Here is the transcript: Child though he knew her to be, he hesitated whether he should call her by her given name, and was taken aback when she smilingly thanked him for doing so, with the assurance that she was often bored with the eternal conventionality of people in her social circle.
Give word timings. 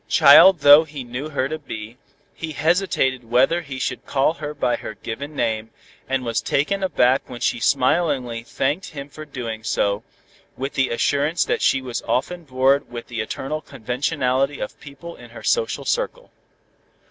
Child 0.09 0.61
though 0.61 0.83
he 0.83 1.03
knew 1.03 1.29
her 1.29 1.47
to 1.47 1.59
be, 1.59 1.97
he 2.33 2.53
hesitated 2.53 3.23
whether 3.29 3.61
he 3.61 3.77
should 3.77 4.07
call 4.07 4.33
her 4.33 4.51
by 4.55 4.75
her 4.77 4.95
given 4.95 5.35
name, 5.35 5.69
and 6.09 6.25
was 6.25 6.41
taken 6.41 6.81
aback 6.81 7.21
when 7.29 7.39
she 7.39 7.59
smilingly 7.59 8.41
thanked 8.41 8.87
him 8.87 9.09
for 9.09 9.25
doing 9.25 9.63
so, 9.63 10.01
with 10.57 10.73
the 10.73 10.89
assurance 10.89 11.45
that 11.45 11.61
she 11.61 11.83
was 11.83 12.01
often 12.07 12.45
bored 12.45 12.89
with 12.89 13.09
the 13.09 13.21
eternal 13.21 13.61
conventionality 13.61 14.59
of 14.59 14.79
people 14.79 15.15
in 15.15 15.29
her 15.29 15.43
social 15.43 15.85
circle. 15.85 16.31